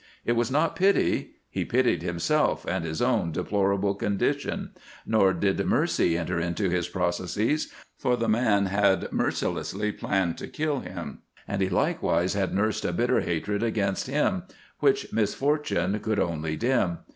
It 0.25 0.31
was 0.31 0.49
not 0.49 0.75
pity; 0.75 1.35
he 1.47 1.63
pitied 1.63 2.01
himself, 2.01 2.65
and 2.65 2.83
his 2.85 3.03
own 3.03 3.31
deplorable 3.31 3.93
condition; 3.93 4.71
nor 5.05 5.31
did 5.31 5.63
mercy 5.63 6.17
enter 6.17 6.39
into 6.39 6.71
his 6.71 6.87
processes, 6.87 7.71
for 7.99 8.17
the 8.17 8.27
man 8.27 8.65
had 8.65 9.11
mercilessly 9.11 9.91
planned 9.91 10.39
to 10.39 10.47
kill 10.47 10.79
him, 10.79 11.19
and 11.47 11.61
he 11.61 11.69
likewise 11.69 12.33
had 12.33 12.51
nursed 12.51 12.83
a 12.83 12.91
bitter 12.91 13.21
hatred 13.21 13.61
against 13.61 14.07
him, 14.07 14.41
which 14.79 15.13
misfortune 15.13 15.99
could 15.99 16.17
only 16.19 16.57
dim. 16.57 16.97